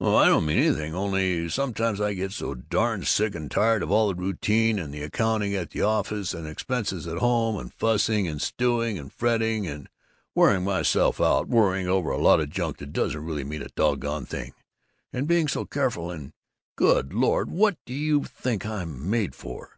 "Oh, 0.00 0.14
I 0.14 0.26
don't 0.26 0.46
mean 0.46 0.58
anything, 0.58 0.94
only 0.94 1.48
Sometimes 1.48 2.00
I 2.00 2.14
get 2.14 2.30
so 2.30 2.54
darn 2.54 3.02
sick 3.04 3.34
and 3.34 3.50
tired 3.50 3.82
of 3.82 3.90
all 3.90 4.06
this 4.06 4.16
routine 4.20 4.78
and 4.78 4.94
the 4.94 5.02
accounting 5.02 5.52
at 5.56 5.70
the 5.70 5.82
office 5.82 6.32
and 6.32 6.46
expenses 6.46 7.08
at 7.08 7.18
home 7.18 7.58
and 7.58 7.74
fussing 7.74 8.28
and 8.28 8.40
stewing 8.40 9.00
and 9.00 9.12
fretting 9.12 9.66
and 9.66 9.88
wearing 10.32 10.62
myself 10.62 11.20
out 11.20 11.48
worrying 11.48 11.88
over 11.88 12.10
a 12.12 12.18
lot 12.22 12.38
of 12.38 12.50
junk 12.50 12.76
that 12.78 12.92
doesn't 12.92 13.24
really 13.24 13.42
mean 13.42 13.62
a 13.62 13.68
doggone 13.74 14.26
thing, 14.26 14.54
and 15.12 15.26
being 15.26 15.48
so 15.48 15.64
careful 15.64 16.08
and 16.08 16.30
Good 16.76 17.12
Lord, 17.12 17.50
what 17.50 17.76
do 17.84 17.94
you 17.94 18.22
think 18.22 18.64
I'm 18.64 19.10
made 19.10 19.34
for? 19.34 19.72